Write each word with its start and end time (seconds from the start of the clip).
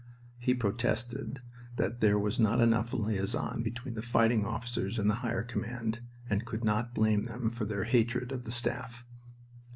He 0.39 0.55
protested 0.55 1.41
that 1.75 2.01
there 2.01 2.17
was 2.17 2.39
not 2.39 2.59
enough 2.59 2.91
liaison 2.91 3.61
between 3.61 3.93
the 3.93 4.01
fighting 4.01 4.47
officers 4.47 4.97
and 4.97 5.07
the 5.07 5.13
Higher 5.21 5.43
Command, 5.43 5.99
and 6.27 6.43
could 6.43 6.63
not 6.63 6.95
blame 6.95 7.25
them 7.25 7.51
for 7.51 7.65
their 7.65 7.83
hatred 7.83 8.31
of 8.31 8.41
"the 8.43 8.51
Staff." 8.51 9.05